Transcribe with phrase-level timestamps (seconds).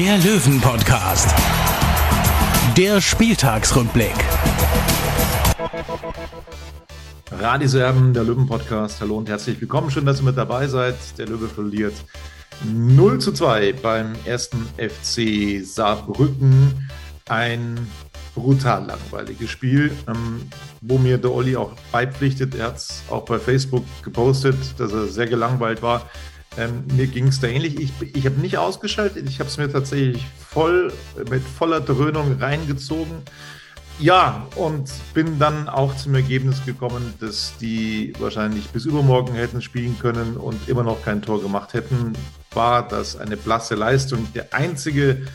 [0.00, 1.28] der Löwen-Podcast.
[2.74, 4.14] Der Spieltagsrückblick.
[7.30, 9.02] Radiserben, der Löwen-Podcast.
[9.02, 9.90] Hallo und herzlich willkommen.
[9.90, 10.96] Schön, dass ihr mit dabei seid.
[11.18, 11.92] Der Löwe verliert
[12.64, 16.88] 0 zu 2 beim ersten FC Saarbrücken.
[17.28, 17.78] Ein
[18.34, 20.48] brutal langweiliges Spiel, ähm,
[20.80, 22.54] wo mir der Olli auch beipflichtet.
[22.54, 26.08] Er hat es auch bei Facebook gepostet, dass er sehr gelangweilt war.
[26.56, 27.78] Ähm, mir ging es da ähnlich.
[27.78, 30.92] Ich, ich habe nicht ausgeschaltet, ich habe es mir tatsächlich voll
[31.30, 33.22] mit voller Dröhnung reingezogen.
[34.00, 39.98] Ja, und bin dann auch zum Ergebnis gekommen, dass die wahrscheinlich bis übermorgen hätten spielen
[39.98, 42.14] können und immer noch kein Tor gemacht hätten.
[42.52, 44.26] War das eine blasse Leistung.
[44.34, 45.26] Der einzige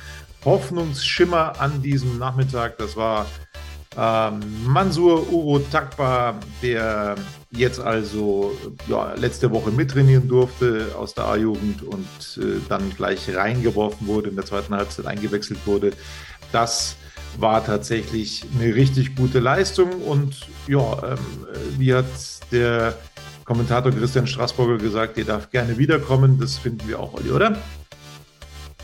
[0.44, 3.28] Hoffnungsschimmer an diesem Nachmittag, das war
[3.98, 7.16] ähm, Mansur Uro Takba, der
[7.52, 8.52] jetzt also
[8.88, 14.36] ja, letzte Woche mittrainieren durfte aus der A-Jugend und äh, dann gleich reingeworfen wurde, in
[14.36, 15.92] der zweiten Halbzeit eingewechselt wurde.
[16.52, 16.98] Das
[17.38, 22.06] war tatsächlich eine richtig gute Leistung und ja, ähm, wie hat
[22.52, 22.96] der
[23.46, 26.40] Kommentator Christian Straßburger gesagt, der darf gerne wiederkommen.
[26.40, 27.58] Das finden wir auch, Olli, oder?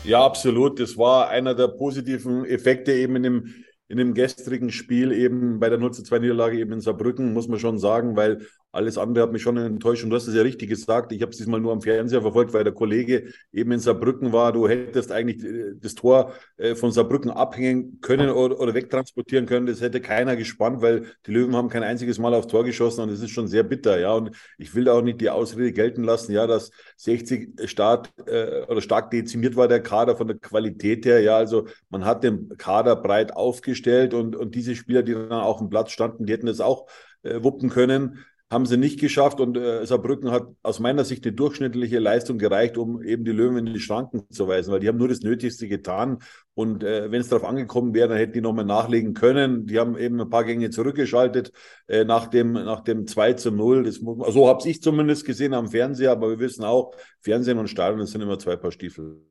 [0.04, 0.80] Ja, absolut.
[0.80, 3.54] Das war einer der positiven Effekte eben in dem
[3.88, 7.58] in dem gestrigen Spiel eben bei der 0 2 Niederlage eben in Saarbrücken, muss man
[7.58, 10.02] schon sagen, weil alles andere hat mich schon enttäuscht.
[10.02, 11.12] Und du hast es ja richtig gesagt.
[11.12, 14.52] Ich habe es diesmal nur am Fernseher verfolgt, weil der Kollege eben in Saarbrücken war.
[14.52, 19.66] Du hättest eigentlich äh, das Tor äh, von Saarbrücken abhängen können oder, wegtransportieren können.
[19.66, 23.10] Das hätte keiner gespannt, weil die Löwen haben kein einziges Mal auf Tor geschossen und
[23.10, 24.00] es ist schon sehr bitter.
[24.00, 28.62] Ja, und ich will auch nicht die Ausrede gelten lassen, ja, dass 60 stark äh,
[28.68, 31.20] oder stark dezimiert war der Kader von der Qualität her.
[31.20, 35.58] Ja, also man hat den Kader breit aufgestellt und, und diese Spieler, die dann auf
[35.58, 36.86] dem Platz standen, die hätten das auch
[37.24, 38.18] wuppen können
[38.52, 42.76] haben sie nicht geschafft und äh, Saarbrücken hat aus meiner Sicht eine durchschnittliche Leistung gereicht,
[42.76, 45.68] um eben die Löwen in die Schranken zu weisen, weil die haben nur das Nötigste
[45.68, 46.18] getan
[46.54, 49.66] und äh, wenn es darauf angekommen wäre, dann hätten die nochmal nachlegen können.
[49.66, 51.50] Die haben eben ein paar Gänge zurückgeschaltet
[51.88, 53.84] äh, nach, dem, nach dem 2 zu 0.
[53.84, 58.06] Das, so habe ich zumindest gesehen am Fernseher, aber wir wissen auch, Fernsehen und Stadion,
[58.06, 59.22] sind immer zwei Paar Stiefel.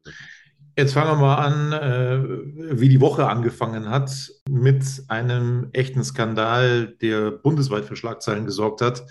[0.78, 6.96] Jetzt fangen wir mal an, äh, wie die Woche angefangen hat, mit einem echten Skandal,
[7.02, 9.06] der bundesweit für Schlagzeilen gesorgt hat.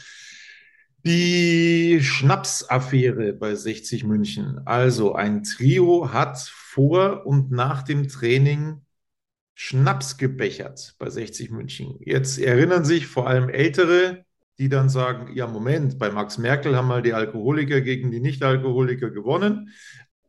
[1.04, 4.60] Die Schnapsaffäre bei 60 München.
[4.66, 8.82] Also ein Trio hat vor und nach dem Training
[9.54, 11.97] Schnaps gebechert bei 60 München.
[12.00, 14.25] Jetzt erinnern sich vor allem Ältere,
[14.59, 19.10] die dann sagen, ja Moment, bei Max Merkel haben mal die Alkoholiker gegen die Nicht-Alkoholiker
[19.10, 19.71] gewonnen.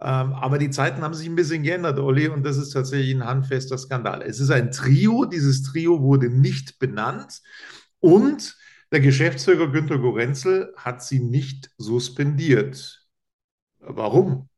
[0.04, 3.26] Ähm, aber die Zeiten haben sich ein bisschen geändert, Olli, und das ist tatsächlich ein
[3.26, 4.24] handfester Skandal.
[4.24, 7.42] Es ist ein Trio, dieses Trio wurde nicht benannt
[8.00, 8.58] und
[8.92, 13.06] der Geschäftsführer Günter Gorenzel hat sie nicht suspendiert.
[13.80, 14.50] Warum?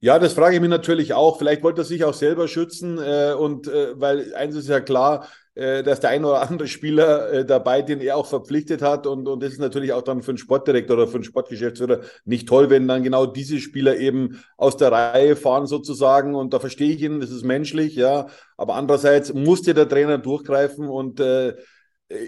[0.00, 1.38] Ja, das frage ich mich natürlich auch.
[1.38, 5.28] Vielleicht wollte er sich auch selber schützen äh, und äh, weil eins ist ja klar,
[5.54, 9.06] dass der ein oder andere Spieler äh, dabei, den er auch verpflichtet hat.
[9.06, 12.48] Und, und das ist natürlich auch dann für einen Sportdirektor oder für einen Sportgeschäftsführer nicht
[12.48, 16.34] toll, wenn dann genau diese Spieler eben aus der Reihe fahren sozusagen.
[16.34, 18.28] Und da verstehe ich ihn, das ist menschlich, ja.
[18.56, 21.54] Aber andererseits musste der Trainer durchgreifen und äh,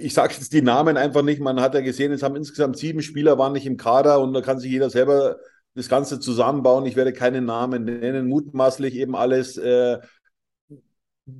[0.00, 1.40] ich sage jetzt die Namen einfach nicht.
[1.40, 4.40] Man hat ja gesehen, es haben insgesamt sieben Spieler, waren nicht im Kader und da
[4.40, 5.36] kann sich jeder selber
[5.74, 6.86] das Ganze zusammenbauen.
[6.86, 9.56] Ich werde keine Namen nennen, mutmaßlich eben alles.
[9.56, 9.98] Äh,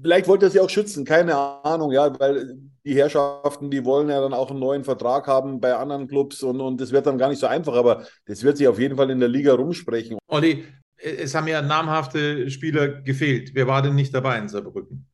[0.03, 4.21] Vielleicht wollte er sie auch schützen, keine Ahnung, ja, weil die Herrschaften, die wollen ja
[4.21, 7.29] dann auch einen neuen Vertrag haben bei anderen Clubs und, und das wird dann gar
[7.29, 10.19] nicht so einfach, aber das wird sich auf jeden Fall in der Liga rumsprechen.
[10.29, 10.65] Olli,
[10.97, 13.51] es haben ja namhafte Spieler gefehlt.
[13.55, 15.07] Wer war denn nicht dabei in Saarbrücken?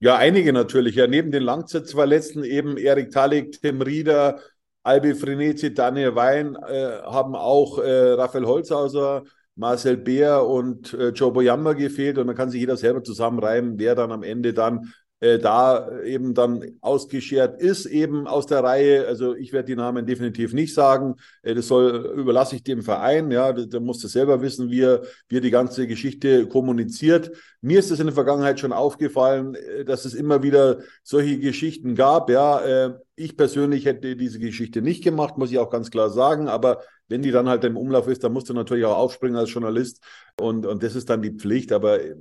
[0.00, 0.96] Ja, einige natürlich.
[0.96, 4.40] Ja, neben den Langzeitverletzten eben Erik Talik, Tim Rieder,
[4.82, 9.24] Albi Frenetzi, Daniel Wein äh, haben auch äh, Raphael Holzhauser,
[9.56, 13.94] Marcel Beer und äh, Joe Boyamba gefehlt und dann kann sich jeder selber zusammenreimen, wer
[13.94, 14.92] dann am Ende dann
[15.24, 19.06] äh, da eben dann ausgeschert ist, eben aus der Reihe.
[19.06, 21.14] Also ich werde die Namen definitiv nicht sagen.
[21.42, 23.30] Äh, das soll, überlasse ich dem Verein.
[23.30, 27.30] Ja, der muss das selber wissen, wie er, wie er die ganze Geschichte kommuniziert.
[27.62, 31.94] Mir ist es in der Vergangenheit schon aufgefallen, äh, dass es immer wieder solche Geschichten
[31.94, 32.28] gab.
[32.28, 36.48] Ja, äh, ich persönlich hätte diese Geschichte nicht gemacht, muss ich auch ganz klar sagen.
[36.48, 39.52] Aber wenn die dann halt im Umlauf ist, dann musst du natürlich auch aufspringen als
[39.52, 40.02] Journalist.
[40.40, 41.72] Und, und das ist dann die Pflicht.
[41.72, 42.16] Aber äh,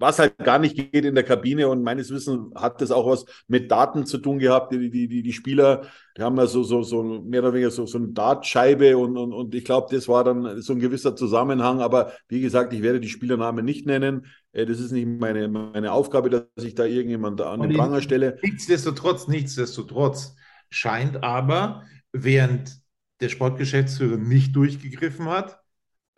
[0.00, 3.26] was halt gar nicht geht in der Kabine und meines Wissens hat das auch was
[3.48, 4.72] mit Daten zu tun gehabt.
[4.72, 5.82] Die, die, die, die Spieler,
[6.16, 9.34] die haben ja so, so, so mehr oder weniger so, so eine Dartscheibe und, und,
[9.34, 11.80] und ich glaube, das war dann so ein gewisser Zusammenhang.
[11.82, 14.24] Aber wie gesagt, ich werde die Spielernamen nicht nennen.
[14.52, 18.38] Äh, das ist nicht meine, meine Aufgabe, dass ich da irgendjemand an den Pranger stelle.
[18.42, 20.34] Nichtsdestotrotz, nichtsdestotrotz
[20.70, 22.80] scheint aber, während
[23.20, 25.59] der Sportgeschäftsführer nicht durchgegriffen hat,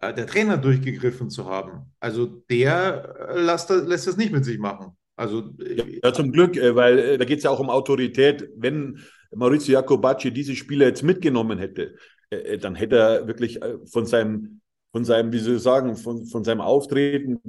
[0.03, 1.93] äh, der Trainer durchgegriffen zu haben.
[2.01, 4.97] Also der äh, lässt, lässt das nicht mit sich machen.
[5.17, 8.49] Also, äh, ja, zum Glück, weil da geht es ja auch um Autorität.
[8.57, 8.99] Wenn
[9.35, 11.95] Maurizio Jacobacci diese Spieler jetzt mitgenommen hätte,
[12.61, 13.61] dann hätte er wirklich
[13.91, 14.61] von seinem,
[14.91, 17.41] von seinem, wie soll ich sagen, von, von seinem Auftreten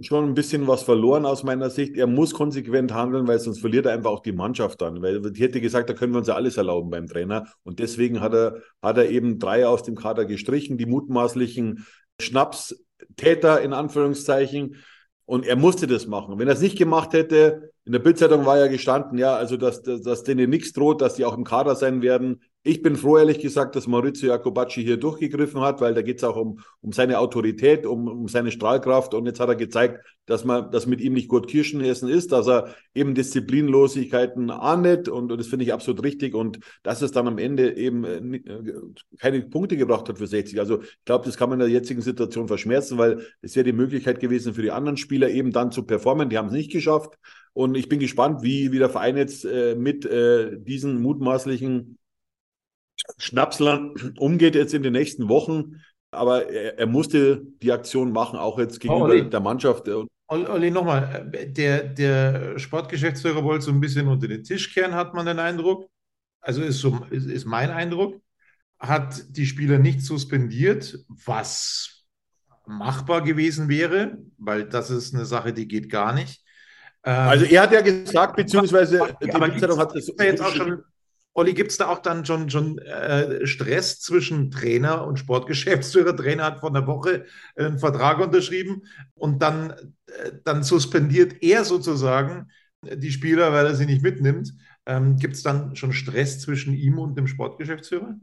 [0.00, 1.96] schon ein bisschen was verloren aus meiner Sicht.
[1.96, 5.02] Er muss konsequent handeln, weil sonst verliert er einfach auch die Mannschaft dann.
[5.02, 7.46] Weil ich hätte gesagt, da können wir uns ja alles erlauben beim Trainer.
[7.62, 11.86] Und deswegen hat er, hat er eben drei aus dem Kader gestrichen, die mutmaßlichen
[12.20, 14.76] Schnapstäter in Anführungszeichen.
[15.24, 16.38] Und er musste das machen.
[16.38, 19.82] Wenn er es nicht gemacht hätte, in der Bildzeitung war ja gestanden, ja, also dass,
[19.82, 22.42] dass, dass denen nichts droht, dass die auch im Kader sein werden.
[22.64, 26.24] Ich bin froh, ehrlich gesagt, dass Maurizio Jacobacci hier durchgegriffen hat, weil da geht es
[26.24, 29.14] auch um, um seine Autorität, um, um seine Strahlkraft.
[29.14, 32.30] Und jetzt hat er gezeigt, dass man das mit ihm nicht gut Kirschen essen ist,
[32.30, 35.08] dass er eben Disziplinlosigkeiten ahndet.
[35.08, 36.36] Und, und das finde ich absolut richtig.
[36.36, 38.80] Und dass es dann am Ende eben äh, äh
[39.18, 40.60] keine Punkte gebracht hat für 60.
[40.60, 43.72] Also ich glaube, das kann man in der jetzigen Situation verschmerzen, weil es wäre die
[43.72, 46.28] Möglichkeit gewesen für die anderen Spieler eben dann zu performen.
[46.28, 47.18] Die haben es nicht geschafft.
[47.54, 51.98] Und ich bin gespannt, wie, wie der Verein jetzt äh, mit äh, diesen mutmaßlichen
[53.18, 55.80] Schnapslern umgeht jetzt in den nächsten Wochen.
[56.10, 59.88] Aber er, er musste die Aktion machen, auch jetzt gegenüber Olli, der Mannschaft.
[60.28, 65.26] Olli, nochmal, der, der Sportgeschäftsführer wollte so ein bisschen unter den Tisch kehren, hat man
[65.26, 65.88] den Eindruck.
[66.40, 68.20] Also ist, so, ist, ist mein Eindruck.
[68.78, 72.04] Hat die Spieler nicht suspendiert, was
[72.66, 76.42] machbar gewesen wäre, weil das ist eine Sache, die geht gar nicht.
[77.02, 80.82] Also er hat ja gesagt, beziehungsweise aber, die Bildzeitung hat das jetzt auch schon
[81.34, 86.14] Olli, gibt es da auch dann schon, schon äh, Stress zwischen Trainer und Sportgeschäftsführer?
[86.14, 87.24] Trainer hat vor einer Woche
[87.56, 88.82] einen Vertrag unterschrieben
[89.14, 89.70] und dann,
[90.06, 92.50] äh, dann suspendiert er sozusagen
[92.82, 94.52] die Spieler, weil er sie nicht mitnimmt.
[94.84, 98.16] Ähm, gibt es dann schon Stress zwischen ihm und dem Sportgeschäftsführer?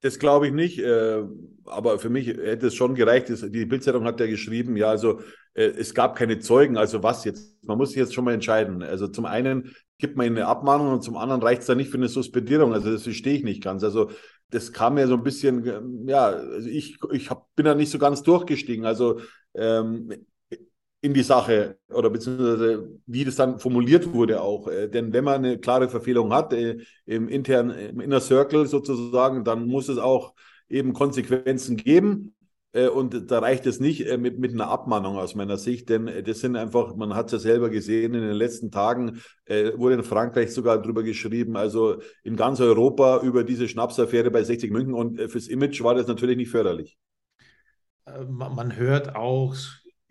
[0.00, 1.22] Das glaube ich nicht, äh,
[1.64, 3.28] aber für mich hätte es schon gereicht.
[3.28, 5.20] Die Bildzeitung hat ja geschrieben, ja, also
[5.54, 7.64] äh, es gab keine Zeugen, also was jetzt?
[7.64, 8.82] Man muss sich jetzt schon mal entscheiden.
[8.82, 11.96] Also zum einen gibt man eine Abmahnung und zum anderen reicht es dann nicht für
[11.96, 12.74] eine Suspendierung.
[12.74, 13.82] Also das verstehe ich nicht ganz.
[13.82, 14.10] Also
[14.50, 17.98] das kam mir so ein bisschen, ja, also ich, ich hab, bin da nicht so
[17.98, 18.84] ganz durchgestiegen.
[18.84, 19.20] Also
[19.54, 20.12] ähm,
[21.04, 24.68] in die Sache oder beziehungsweise wie das dann formuliert wurde auch.
[24.68, 29.44] Äh, denn wenn man eine klare Verfehlung hat äh, im internen, im Inner Circle sozusagen,
[29.44, 30.34] dann muss es auch
[30.68, 32.34] eben Konsequenzen geben.
[32.72, 36.08] Äh, und da reicht es nicht äh, mit, mit einer Abmahnung aus meiner Sicht, denn
[36.08, 39.96] äh, das sind einfach, man hat es ja selber gesehen, in den letzten Tagen wurde
[39.96, 44.94] in Frankreich sogar drüber geschrieben, also in ganz Europa über diese Schnapsaffäre bei 60 München
[44.94, 46.96] und fürs Image war das natürlich nicht förderlich.
[48.26, 49.54] Man hört auch,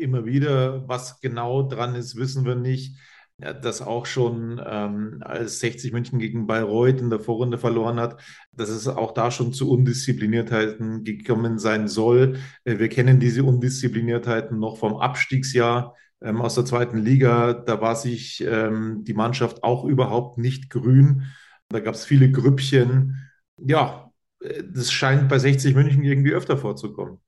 [0.04, 0.88] immer wieder.
[0.88, 2.98] Was genau dran ist, wissen wir nicht.
[3.38, 8.69] Das auch schon ähm, als 60 München gegen Bayreuth in der Vorrunde verloren hat, dass
[8.69, 12.38] es auch da schon zu Undiszipliniertheiten gekommen sein soll.
[12.64, 17.54] Äh, wir kennen diese Undiszipliniertheiten noch vom Abstiegsjahr ähm, aus der zweiten Liga.
[17.54, 21.24] Da war sich ähm, die Mannschaft auch überhaupt nicht grün.
[21.69, 23.30] Da gab es viele Grüppchen.
[23.57, 27.19] Ja, äh, das scheint bei 60 München irgendwie öfter vorzukommen.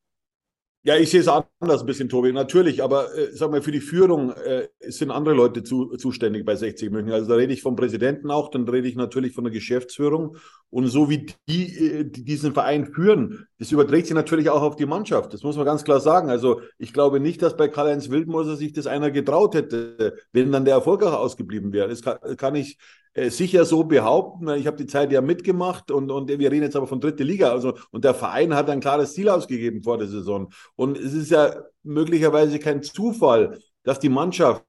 [0.87, 2.31] Ja, ich sehe es anders ein bisschen, Tobi.
[2.31, 6.55] Natürlich, aber äh, sag mal, für die Führung äh, sind andere Leute zu, zuständig bei
[6.55, 7.11] 60 München.
[7.11, 10.37] Also da rede ich vom Präsidenten auch, dann rede ich natürlich von der Geschäftsführung.
[10.69, 14.75] Und so wie die, äh, die diesen Verein führen, das überträgt sich natürlich auch auf
[14.75, 15.33] die Mannschaft.
[15.33, 16.29] Das muss man ganz klar sagen.
[16.29, 20.65] Also ich glaube nicht, dass bei Karl-Heinz Wildmoser sich das einer getraut hätte, wenn dann
[20.65, 21.89] der Erfolg auch ausgeblieben wäre.
[21.89, 22.77] Das kann, kann ich
[23.15, 24.49] sicher so behaupten.
[24.49, 27.51] Ich habe die Zeit ja mitgemacht und, und wir reden jetzt aber von dritte Liga.
[27.51, 30.51] Also, und der Verein hat ein klares Ziel ausgegeben vor der Saison.
[30.75, 34.65] Und es ist ja möglicherweise kein Zufall, dass die Mannschaft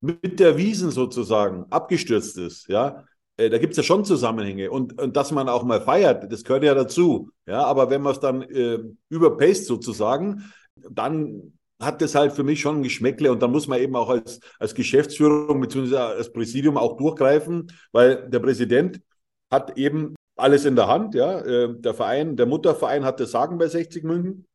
[0.00, 2.68] mit der Wiesen sozusagen abgestürzt ist.
[2.68, 3.04] Ja,
[3.36, 4.70] äh, da gibt es ja schon Zusammenhänge.
[4.70, 7.30] Und, und dass man auch mal feiert, das gehört ja dazu.
[7.46, 12.60] Ja, aber wenn man es dann äh, überpaced sozusagen, dann hat das halt für mich
[12.60, 15.96] schon ein Geschmäckle und da muss man eben auch als, als Geschäftsführung bzw.
[15.96, 19.00] als Präsidium auch durchgreifen, weil der Präsident
[19.50, 21.40] hat eben alles in der Hand, ja.
[21.40, 24.46] Äh, der Verein, der Mutterverein hat das Sagen bei 60 München.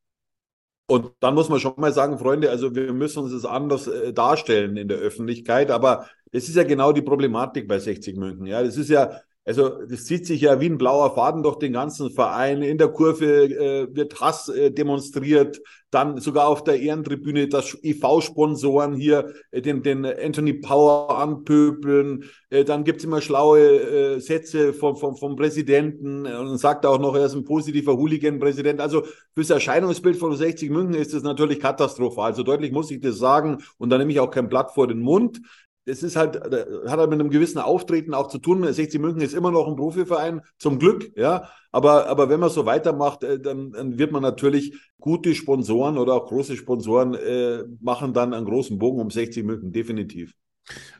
[0.88, 4.14] Und dann muss man schon mal sagen, Freunde, also wir müssen uns das anders äh,
[4.14, 5.72] darstellen in der Öffentlichkeit.
[5.72, 8.46] Aber das ist ja genau die Problematik bei 60 München.
[8.46, 11.74] Ja, das ist ja, also das zieht sich ja wie ein blauer Faden durch den
[11.74, 12.64] ganzen Verein.
[12.64, 15.62] In der Kurve äh, wird Hass äh, demonstriert,
[15.92, 22.24] dann sogar auf der Ehrentribüne, dass IV-Sponsoren hier äh, den, den Anthony Power anpöbeln.
[22.50, 27.16] Äh, dann gibt's immer schlaue äh, Sätze vom, vom, vom Präsidenten und sagt auch noch,
[27.16, 28.82] er ist ein positiver Hooligan-Präsident.
[28.82, 29.04] Also
[29.36, 32.32] fürs Erscheinungsbild von 60 München ist das natürlich katastrophal.
[32.32, 35.00] Also deutlich muss ich das sagen und da nehme ich auch kein Blatt vor den
[35.00, 35.40] Mund
[35.86, 38.72] es ist halt, hat halt mit einem gewissen Auftreten auch zu tun.
[38.72, 41.50] 60 München ist immer noch ein Profiverein, zum Glück, ja.
[41.72, 46.14] Aber, aber wenn man so weitermacht, äh, dann, dann wird man natürlich gute Sponsoren oder
[46.16, 50.34] auch große Sponsoren äh, machen dann einen großen Bogen um 60 München, definitiv.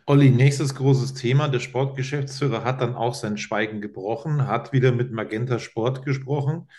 [0.06, 1.48] Olli, nächstes großes Thema.
[1.48, 6.70] Der Sportgeschäftsführer hat dann auch sein Schweigen gebrochen, hat wieder mit Magenta Sport gesprochen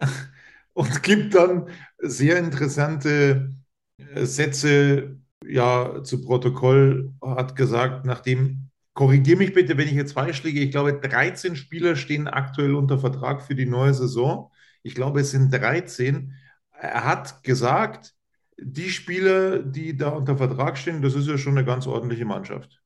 [0.74, 3.50] und gibt dann sehr interessante
[3.96, 5.16] äh, Sätze
[5.48, 10.70] ja zu Protokoll hat gesagt, nachdem, korrigiere mich bitte, wenn ich jetzt falsch liege, ich
[10.70, 14.50] glaube, 13 Spieler stehen aktuell unter Vertrag für die neue Saison.
[14.82, 16.34] Ich glaube, es sind 13.
[16.72, 18.14] Er hat gesagt,
[18.58, 22.82] die Spieler, die da unter Vertrag stehen, das ist ja schon eine ganz ordentliche Mannschaft.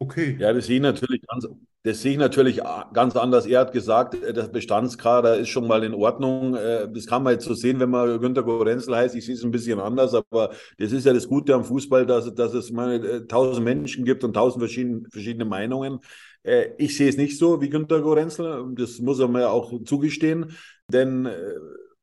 [0.00, 0.36] Okay.
[0.38, 1.46] Ja, das sehe ich natürlich ganz,
[1.84, 2.62] das sehe ich natürlich
[2.94, 3.44] ganz anders.
[3.44, 6.54] Er hat gesagt, äh, der Bestandskader ist schon mal in Ordnung.
[6.54, 9.14] Äh, das kann man jetzt so sehen, wenn man Günter Gorenzel heißt.
[9.14, 12.34] Ich sehe es ein bisschen anders, aber das ist ja das Gute am Fußball, dass,
[12.34, 16.00] dass es meine äh, tausend Menschen gibt und tausend verschiedene, verschiedene Meinungen.
[16.76, 18.66] Ich sehe es nicht so wie Günter Gorenzel.
[18.74, 20.54] Das muss er mir auch zugestehen,
[20.88, 21.26] denn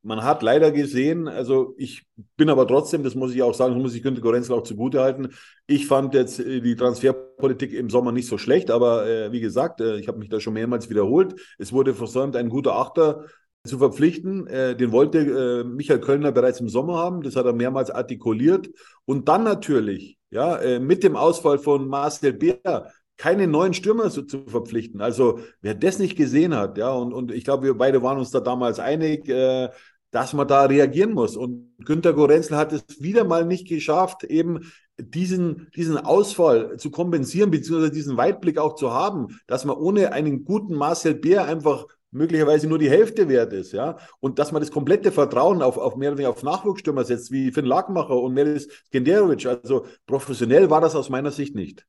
[0.03, 2.03] man hat leider gesehen, also ich
[2.36, 5.34] bin aber trotzdem, das muss ich auch sagen, das muss ich Günter Gorenzel auch zugutehalten.
[5.67, 9.81] Ich fand jetzt äh, die Transferpolitik im Sommer nicht so schlecht, aber äh, wie gesagt,
[9.81, 11.36] äh, ich habe mich da schon mehrmals wiederholt.
[11.58, 13.25] Es wurde versäumt, ein guter Achter
[13.63, 14.48] zu verpflichten.
[14.48, 17.22] Äh, den wollte äh, Michael Kölner bereits im Sommer haben.
[17.22, 18.70] Das hat er mehrmals artikuliert.
[19.05, 24.24] Und dann natürlich, ja, äh, mit dem Ausfall von Marcel Beer keine neuen Stürmer zu,
[24.24, 25.00] zu, verpflichten.
[25.00, 28.31] Also wer das nicht gesehen hat, ja, und, und ich glaube, wir beide waren uns
[28.31, 29.70] da damals einig, äh,
[30.12, 31.36] dass man da reagieren muss.
[31.36, 37.50] Und Günter Gorenzel hat es wieder mal nicht geschafft, eben diesen, diesen Ausfall zu kompensieren,
[37.50, 42.68] beziehungsweise diesen Weitblick auch zu haben, dass man ohne einen guten Marcel Bär einfach möglicherweise
[42.68, 46.10] nur die Hälfte wert ist, ja, und dass man das komplette Vertrauen auf, auf mehr
[46.10, 49.46] oder weniger auf Nachwuchsstürmer setzt, wie Finn Lagmacher und Melis Skenderovic.
[49.46, 51.86] Also professionell war das aus meiner Sicht nicht.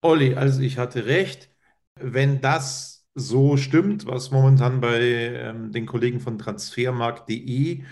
[0.00, 1.50] Olli, also ich hatte recht.
[2.00, 7.82] Wenn das so stimmt, was momentan bei ähm, den Kollegen von transfermarkt.de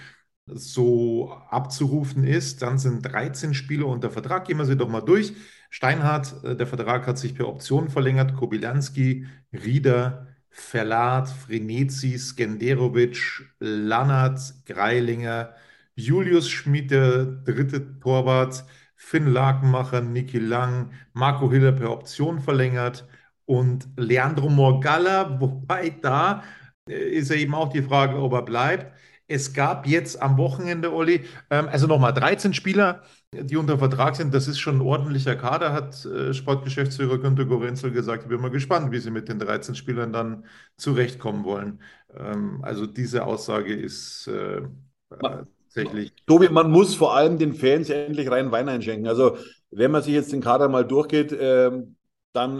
[0.47, 2.63] so abzurufen ist.
[2.63, 4.47] Dann sind 13 Spieler unter Vertrag.
[4.47, 5.33] Gehen wir sie doch mal durch.
[5.71, 8.37] Steinhardt, äh, der Vertrag hat sich per Option verlängert.
[8.37, 13.19] Kobilanski, Rieder, Verlat, Frenetzi, Skenderovic,
[13.61, 15.55] Lannert, Greilinger,
[15.97, 18.65] Julius Schmid, der dritte Torwart,
[18.97, 23.07] Finn Lakenmacher, Niki Lang, Marco Hiller per Option verlängert
[23.47, 26.43] und Leandro Morgalla, wobei da
[26.89, 28.93] äh, ist ja eben auch die Frage, ob er bleibt.
[29.27, 34.35] Es gab jetzt am Wochenende, Olli, ähm, also nochmal 13 Spieler, die unter Vertrag sind.
[34.35, 38.25] Das ist schon ein ordentlicher Kader, hat äh, Sportgeschäftsführer Günter Gorenzel gesagt.
[38.25, 40.45] Ich bin mal gespannt, wie sie mit den 13 Spielern dann
[40.77, 41.81] zurechtkommen wollen.
[42.15, 44.61] Ähm, also diese Aussage ist äh,
[45.09, 46.13] tatsächlich.
[46.27, 49.09] Tobi, man muss vor allem den Fans endlich rein Wein einschenken.
[49.09, 49.39] Also
[49.71, 51.97] wenn man sich jetzt den Kader mal durchgeht, ähm,
[52.35, 52.59] dann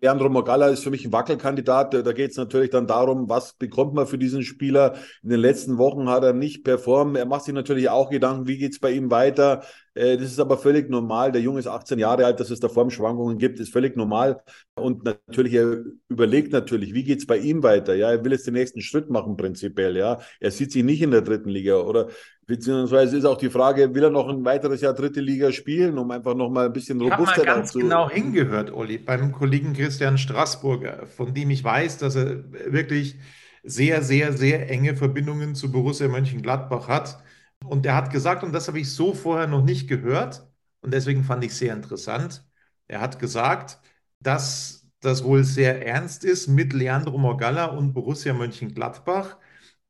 [0.00, 1.94] Leandro Mogalla ist für mich ein Wackelkandidat.
[1.94, 4.94] Da geht es natürlich dann darum, was bekommt man für diesen Spieler.
[5.22, 7.16] In den letzten Wochen hat er nicht performt.
[7.16, 9.64] Er macht sich natürlich auch Gedanken, wie geht es bei ihm weiter.
[9.96, 11.32] Äh, das ist aber völlig normal.
[11.32, 14.42] Der Junge ist 18 Jahre alt, dass es da Formschwankungen gibt, ist völlig normal.
[14.74, 17.94] Und natürlich, er überlegt natürlich, wie geht es bei ihm weiter?
[17.94, 19.96] Ja, er will jetzt den nächsten Schritt machen, prinzipiell.
[19.96, 22.08] Ja, er sieht sich nicht in der dritten Liga oder
[22.46, 26.10] beziehungsweise ist auch die Frage, will er noch ein weiteres Jahr dritte Liga spielen, um
[26.10, 30.18] einfach noch mal ein bisschen robuster Ich habe ganz genau hingehört, Olli, beim Kollegen Christian
[30.18, 33.16] Straßburger, von dem ich weiß, dass er wirklich
[33.64, 37.18] sehr, sehr, sehr enge Verbindungen zu Borussia Mönchengladbach hat.
[37.64, 40.46] Und er hat gesagt, und das habe ich so vorher noch nicht gehört,
[40.80, 42.44] und deswegen fand ich sehr interessant,
[42.86, 43.78] er hat gesagt,
[44.20, 49.36] dass das wohl sehr ernst ist mit Leandro Morgalla und Borussia Mönchengladbach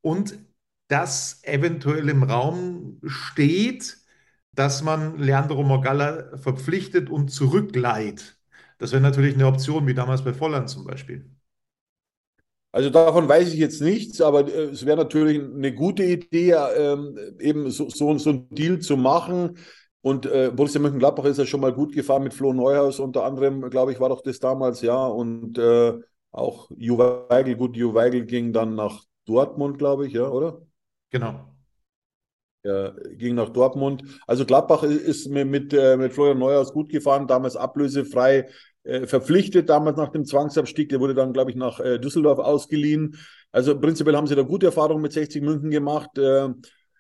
[0.01, 0.39] und
[0.89, 3.99] dass eventuell im Raum steht,
[4.53, 8.39] dass man Leandro Morgalla verpflichtet und zurückleiht.
[8.79, 11.36] Das wäre natürlich eine Option, wie damals bei Volland zum Beispiel.
[12.77, 17.17] Also davon weiß ich jetzt nichts, aber äh, es wäre natürlich eine gute Idee, ähm,
[17.41, 19.57] eben so, so, so einen Deal zu machen.
[20.03, 23.71] Und äh, Borussia Mönchengladbach ist ja schon mal gut gefahren mit Flo Neuhaus unter anderem,
[23.71, 25.07] glaube ich, war doch das damals, ja.
[25.07, 25.95] Und äh,
[26.33, 30.61] auch Ju Weigel, gut, Ju Weigel ging dann nach Dortmund, glaube ich, ja, oder?
[31.09, 31.57] Genau.
[32.63, 34.03] Ja, ging nach Dortmund.
[34.27, 38.51] Also Gladbach ist mit, mit, äh, mit Florian Neuhaus gut gefahren, damals ablösefrei
[38.87, 40.89] äh, verpflichtet, damals nach dem Zwangsabstieg.
[40.89, 43.17] Der wurde dann, glaube ich, nach äh, Düsseldorf ausgeliehen.
[43.51, 46.17] Also prinzipiell haben sie da gute Erfahrungen mit 60 München gemacht.
[46.19, 46.51] Äh,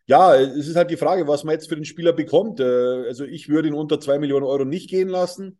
[0.06, 2.60] ja, es ist halt die Frage, was man jetzt für den Spieler bekommt.
[2.60, 5.58] Äh, also ich würde ihn unter zwei Millionen Euro nicht gehen lassen.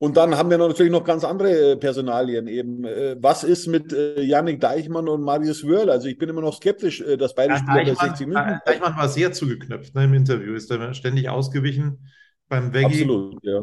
[0.00, 2.82] Und dann haben wir natürlich noch ganz andere äh, Personalien eben.
[3.20, 5.90] Was ist mit Yannick Deichmann und Marius Wörl?
[5.90, 8.60] Also ich bin immer noch skeptisch, dass beide ja, Spieler bei 60 München.
[8.64, 12.08] Deichmann war sehr zugeknöpft ne, im Interview, ist er ständig ausgewichen
[12.48, 13.02] beim Veggie.
[13.02, 13.62] Absolut, ja.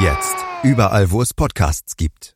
[0.00, 0.34] Jetzt.
[0.64, 2.34] Überall, wo es Podcasts gibt.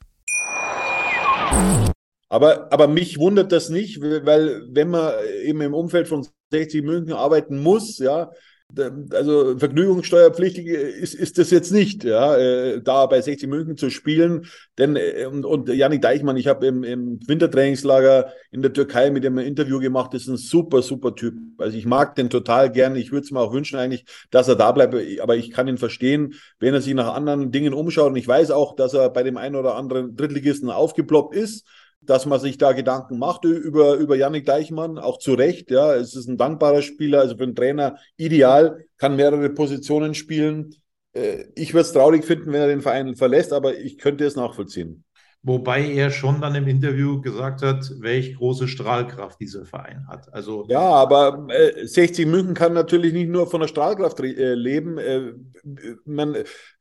[2.29, 5.12] Aber, aber mich wundert das nicht, weil wenn man
[5.43, 8.31] eben im Umfeld von 60 München arbeiten muss, ja,
[8.77, 14.47] also vergnügungssteuerpflichtig ist, ist das jetzt nicht, ja, äh, da bei 60 München zu spielen.
[14.77, 19.25] Denn äh, und, und Janik Deichmann, ich habe im, im Wintertrainingslager in der Türkei mit
[19.25, 21.35] dem ein Interview gemacht, das ist ein super, super Typ.
[21.57, 22.99] Also ich mag den total gerne.
[22.99, 25.79] Ich würde es mir auch wünschen eigentlich, dass er da bleibt, aber ich kann ihn
[25.79, 28.11] verstehen, wenn er sich nach anderen Dingen umschaut.
[28.11, 31.67] Und ich weiß auch, dass er bei dem einen oder anderen Drittligisten aufgeploppt ist
[32.00, 35.71] dass man sich da Gedanken macht über, über Yannick Deichmann, auch zu Recht.
[35.71, 40.75] Ja, es ist ein dankbarer Spieler, also für einen Trainer ideal, kann mehrere Positionen spielen.
[41.12, 44.37] Äh, ich würde es traurig finden, wenn er den Verein verlässt, aber ich könnte es
[44.37, 45.05] nachvollziehen.
[45.43, 50.33] Wobei er schon dann im Interview gesagt hat, welche große Strahlkraft dieser Verein hat.
[50.33, 54.99] Also ja, aber äh, 60 München kann natürlich nicht nur von der Strahlkraft äh, leben.
[54.99, 55.35] Äh,
[56.05, 56.37] man,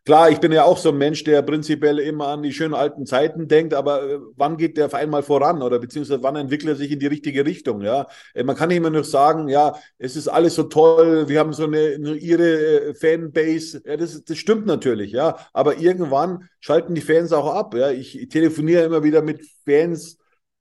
[0.07, 3.05] Klar, ich bin ja auch so ein Mensch, der prinzipiell immer an die schönen alten
[3.05, 6.75] Zeiten denkt, aber äh, wann geht der Verein mal voran oder beziehungsweise wann entwickelt er
[6.77, 7.81] sich in die richtige Richtung?
[7.81, 11.41] Ja, äh, man kann nicht immer nur sagen, ja, es ist alles so toll, wir
[11.41, 13.81] haben so eine, eine ihre äh, Fanbase.
[13.85, 17.75] Ja, das, das stimmt natürlich, ja, aber irgendwann schalten die Fans auch ab.
[17.75, 20.17] Ja, ich telefoniere immer wieder mit Fans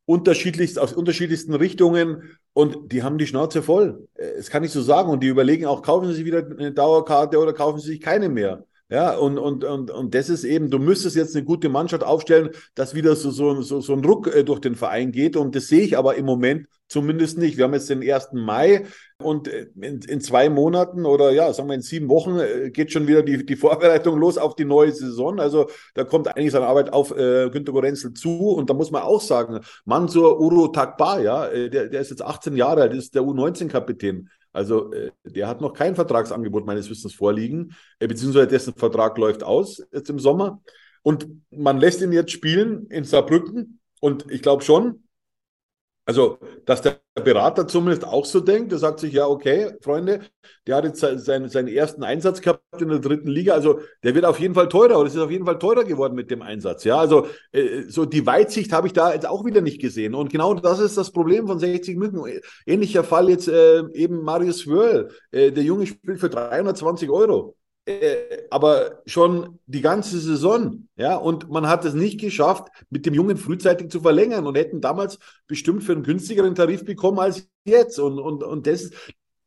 [0.07, 4.09] unterschiedlichst aus unterschiedlichsten Richtungen und die haben die Schnauze voll.
[4.17, 7.39] Das kann ich so sagen und die überlegen auch, kaufen sie sich wieder eine Dauerkarte
[7.39, 8.65] oder kaufen sie sich keine mehr.
[8.89, 12.51] Ja, und, und, und, und das ist eben, du müsstest jetzt eine gute Mannschaft aufstellen,
[12.77, 15.37] dass wieder so, so, so, so ein Ruck äh, durch den Verein geht.
[15.37, 17.57] Und das sehe ich aber im Moment zumindest nicht.
[17.57, 18.29] Wir haben jetzt den 1.
[18.35, 18.87] Mai
[19.21, 22.93] und äh, in, in zwei Monaten oder ja, sagen wir in sieben Wochen äh, geht
[22.93, 25.41] schon wieder die, die Vorbereitung los auf die neue Saison.
[25.41, 28.51] Also da kommt einiges an Arbeit auf äh, Günter Gorenzel zu.
[28.51, 32.55] Und da muss man auch sagen, Mansur Uro Takbar, ja, der, der ist jetzt 18
[32.55, 34.29] Jahre alt, ist der U19-Kapitän.
[34.57, 39.45] Also äh, der hat noch kein Vertragsangebot meines Wissens vorliegen, äh, beziehungsweise dessen Vertrag läuft
[39.45, 40.63] aus jetzt im Sommer.
[41.03, 43.81] Und man lässt ihn jetzt spielen in Saarbrücken.
[44.01, 45.06] Und ich glaube schon,
[46.07, 50.21] also, dass der Berater zumindest auch so denkt, der sagt sich, ja, okay, Freunde,
[50.65, 54.25] der hat jetzt seinen, seinen ersten Einsatz gehabt in der dritten Liga, also der wird
[54.25, 56.85] auf jeden Fall teurer oder es ist auf jeden Fall teurer geworden mit dem Einsatz.
[56.85, 60.15] Ja, also äh, so die Weitsicht habe ich da jetzt auch wieder nicht gesehen.
[60.15, 62.41] Und genau das ist das Problem von 60 München.
[62.67, 65.11] Ähnlicher Fall jetzt äh, eben Marius Wörl.
[65.33, 67.56] Äh, der Junge spielt für 320 Euro.
[67.87, 73.15] Äh, aber schon die ganze Saison, ja, und man hat es nicht geschafft, mit dem
[73.15, 78.01] Jungen frühzeitig zu verlängern und hätten damals bestimmt für einen günstigeren Tarif bekommen als jetzt.
[78.01, 78.91] Und, und, und das,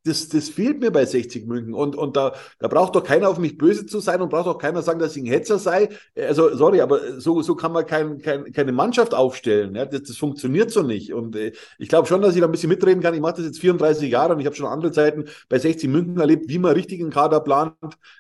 [0.04, 1.74] das, das fehlt mir bei 60 München.
[1.74, 4.58] Und, und da, da braucht doch keiner auf mich böse zu sein und braucht auch
[4.58, 5.90] keiner sagen, dass ich ein Hetzer sei.
[6.16, 9.76] Also, sorry, aber so, so kann man kein, kein, keine Mannschaft aufstellen.
[9.76, 9.86] Ja?
[9.86, 11.14] Das, das funktioniert so nicht.
[11.14, 13.14] Und äh, ich glaube schon, dass ich da ein bisschen mitreden kann.
[13.14, 16.18] Ich mache das jetzt 34 Jahre und ich habe schon andere Zeiten bei 60 München
[16.18, 17.76] erlebt, wie man richtigen Kader plant.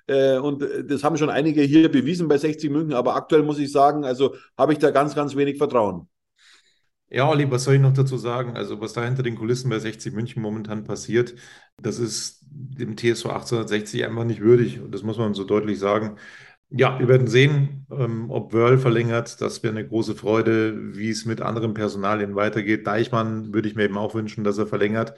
[0.07, 2.93] Äh, und äh, das haben schon einige hier bewiesen bei 60 München.
[2.93, 6.07] Aber aktuell muss ich sagen, also habe ich da ganz, ganz wenig Vertrauen.
[7.11, 8.55] Ja, Olli, was soll ich noch dazu sagen?
[8.55, 11.33] Also, was da hinter den Kulissen bei 60 München momentan passiert,
[11.81, 14.79] das ist dem TSV 1860 einfach nicht würdig.
[14.79, 16.17] Und das muss man so deutlich sagen.
[16.69, 19.41] Ja, wir werden sehen, ähm, ob Wörl verlängert.
[19.41, 22.85] Das wäre eine große Freude, wie es mit anderen Personalien weitergeht.
[22.85, 25.15] Deichmann würde ich mir eben auch wünschen, dass er verlängert.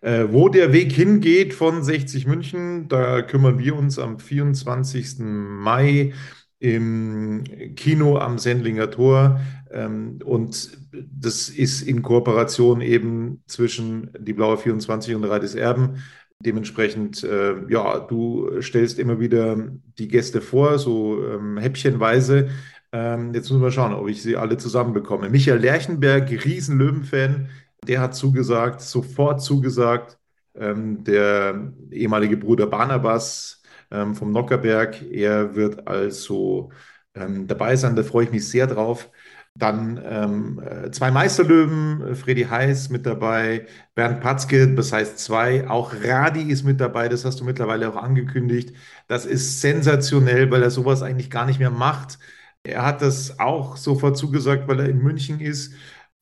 [0.00, 5.24] Äh, wo der Weg hingeht von 60 München, da kümmern wir uns am 24.
[5.62, 6.14] Mai
[6.60, 7.44] im
[7.76, 9.40] Kino am Sendlinger Tor.
[9.70, 16.02] Ähm, und das ist in Kooperation eben zwischen die Blaue 24 und Radis Erben.
[16.40, 19.56] Dementsprechend, äh, ja, du stellst immer wieder
[19.98, 22.50] die Gäste vor, so ähm, häppchenweise.
[22.92, 25.30] Ähm, jetzt müssen wir schauen, ob ich sie alle zusammenbekomme.
[25.30, 27.48] Michael Lerchenberg, Riesen-Löwen-Fan,
[27.86, 30.16] der hat zugesagt, sofort zugesagt.
[30.60, 33.57] Der ehemalige Bruder Barnabas
[33.90, 36.70] ähm, vom Nockerberg, er wird also
[37.14, 39.10] ähm, dabei sein, da freue ich mich sehr drauf.
[39.54, 45.68] Dann ähm, äh, zwei Meisterlöwen, äh, Freddy Heiß mit dabei, Bernd Patzke, das heißt zwei,
[45.68, 48.72] auch Radi ist mit dabei, das hast du mittlerweile auch angekündigt.
[49.08, 52.18] Das ist sensationell, weil er sowas eigentlich gar nicht mehr macht.
[52.62, 55.74] Er hat das auch sofort zugesagt, weil er in München ist.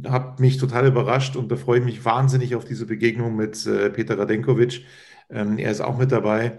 [0.07, 3.90] Hat mich total überrascht und da freue ich mich wahnsinnig auf diese Begegnung mit äh,
[3.90, 4.85] Peter Radenkovic.
[5.31, 6.59] Ähm, er ist auch mit dabei.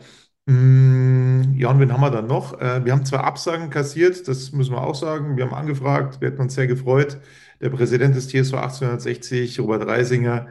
[0.50, 2.60] Mm, ja, und wen haben wir dann noch?
[2.62, 5.36] Äh, wir haben zwei Absagen kassiert, das müssen wir auch sagen.
[5.36, 7.20] Wir haben angefragt, wir hätten uns sehr gefreut.
[7.60, 10.48] Der Präsident des TSV 1860, Robert Reisinger,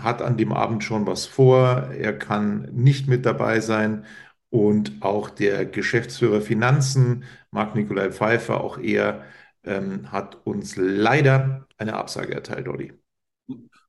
[0.00, 1.90] hat an dem Abend schon was vor.
[1.92, 4.04] Er kann nicht mit dabei sein.
[4.50, 9.24] Und auch der Geschäftsführer Finanzen, Marc-Nikolai Pfeiffer, auch er
[9.64, 12.92] ähm, hat uns leider eine Absage erteilt, Olli.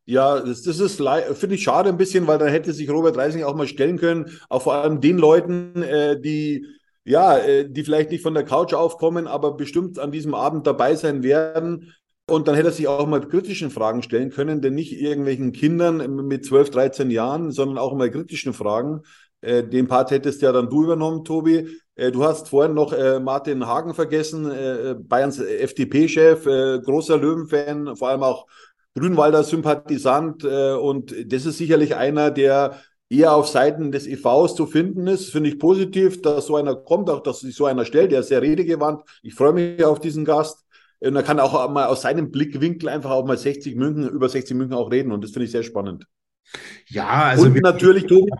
[0.10, 1.02] Ja, das, das ist,
[1.34, 4.32] finde ich schade ein bisschen, weil dann hätte sich Robert Reising auch mal stellen können,
[4.48, 6.65] auch vor allem den Leuten, äh, die
[7.04, 10.96] ja, äh, die vielleicht nicht von der Couch aufkommen, aber bestimmt an diesem Abend dabei
[10.96, 11.93] sein werden.
[12.30, 16.15] Und dann hätte er sich auch mal kritischen Fragen stellen können, denn nicht irgendwelchen Kindern
[16.28, 19.04] mit 12, 13 Jahren, sondern auch mal kritischen Fragen.
[19.41, 21.67] Äh, den Part hättest ja dann du übernommen, Tobi.
[21.96, 27.96] Äh, du hast vorhin noch äh, Martin Hagen vergessen, äh, Bayerns FDP-Chef, äh, großer Löwenfan,
[27.96, 28.48] vor allem auch
[28.98, 32.80] Grünwalder Sympathisant äh, und das ist sicherlich einer, der
[33.10, 35.32] eher auf Seiten des EVs zu finden ist.
[35.32, 38.12] Finde ich positiv, dass so einer kommt, auch dass sich so einer stellt.
[38.12, 39.04] Der ist sehr redegewandt.
[39.24, 40.66] Ich freue mich auf diesen Gast.
[41.00, 44.58] Und er kann auch mal aus seinem Blickwinkel einfach auch mal 60 München, über 60
[44.58, 45.12] München auch reden.
[45.12, 46.06] Und das finde ich sehr spannend.
[46.88, 47.46] Ja, also.
[47.46, 48.32] Und natürlich, Tobi,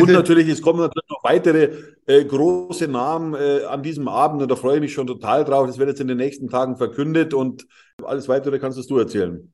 [0.00, 1.70] und natürlich, es kommen natürlich noch weitere
[2.06, 5.66] äh, große Namen äh, an diesem Abend und da freue ich mich schon total drauf.
[5.66, 7.66] Das wird jetzt in den nächsten Tagen verkündet und
[8.02, 9.52] alles weitere kannst du erzählen.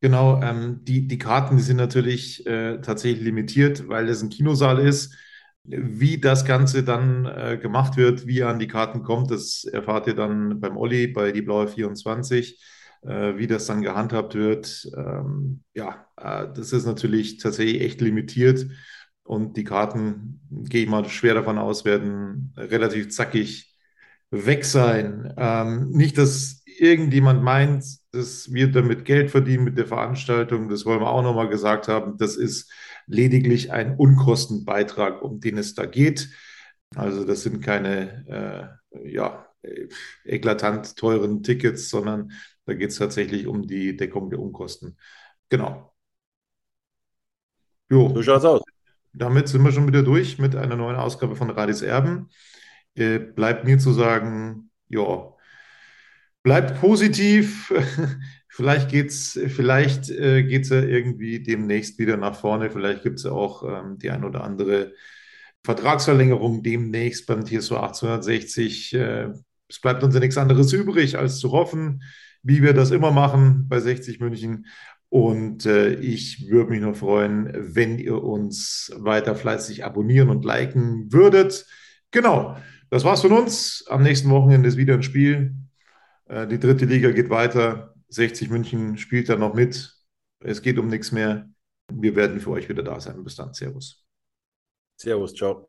[0.00, 4.80] Genau, ähm, die, die Karten, die sind natürlich äh, tatsächlich limitiert, weil es ein Kinosaal
[4.80, 5.14] ist.
[5.64, 10.14] Wie das Ganze dann äh, gemacht wird, wie an die Karten kommt, das erfahrt ihr
[10.14, 12.60] dann beim Olli, bei die Blaue 24.
[13.04, 18.66] Äh, wie das dann gehandhabt wird, ähm, ja, äh, das ist natürlich tatsächlich echt limitiert.
[19.24, 23.74] Und die Karten, gehe ich mal schwer davon aus, werden relativ zackig
[24.30, 25.32] weg sein.
[25.36, 30.68] Ähm, nicht, dass irgendjemand meint, dass wir damit Geld verdienen mit der Veranstaltung.
[30.68, 32.16] Das wollen wir auch nochmal gesagt haben.
[32.18, 32.72] Das ist
[33.06, 36.30] lediglich ein Unkostenbeitrag, um den es da geht.
[36.94, 39.46] Also das sind keine äh, ja,
[40.24, 42.32] eklatant teuren Tickets, sondern
[42.66, 44.98] da geht es tatsächlich um die Deckung der Unkosten.
[45.48, 45.94] Genau.
[47.90, 48.12] Jo.
[48.14, 48.62] So schaut's aus
[49.12, 52.28] damit sind wir schon wieder durch mit einer neuen Ausgabe von Radis Erben.
[52.94, 55.32] Äh, bleibt mir zu sagen, ja,
[56.42, 57.72] bleibt positiv.
[58.48, 62.70] vielleicht geht's, vielleicht äh, ja irgendwie demnächst wieder nach vorne.
[62.70, 64.92] Vielleicht gibt es ja auch ähm, die ein oder andere
[65.64, 68.94] Vertragsverlängerung demnächst beim TSO 1860.
[68.94, 69.28] Äh,
[69.68, 72.02] es bleibt uns ja nichts anderes übrig, als zu hoffen,
[72.42, 74.66] wie wir das immer machen bei 60 München.
[75.12, 81.12] Und äh, ich würde mich noch freuen, wenn ihr uns weiter fleißig abonnieren und liken
[81.12, 81.66] würdet.
[82.12, 82.56] Genau,
[82.88, 83.84] das war's von uns.
[83.90, 85.54] Am nächsten Wochenende ist wieder ein Spiel.
[86.24, 87.94] Äh, die dritte Liga geht weiter.
[88.08, 89.94] 60 München spielt da noch mit.
[90.40, 91.46] Es geht um nichts mehr.
[91.92, 93.22] Wir werden für euch wieder da sein.
[93.22, 93.52] Bis dann.
[93.52, 94.02] Servus.
[94.96, 95.68] Servus, ciao.